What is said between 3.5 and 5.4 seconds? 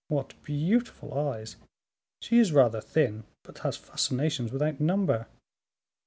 has fascinations without number."